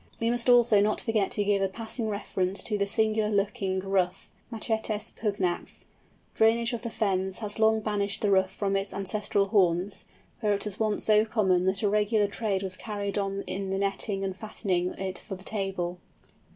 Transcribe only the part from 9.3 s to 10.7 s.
haunts, where it